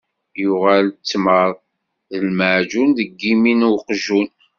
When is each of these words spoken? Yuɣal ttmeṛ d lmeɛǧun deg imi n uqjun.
Yuɣal 0.43 0.87
ttmeṛ 0.91 1.49
d 2.11 2.13
lmeɛǧun 2.27 2.89
deg 2.97 3.19
imi 3.31 3.53
n 3.53 3.67
uqjun. 3.73 4.27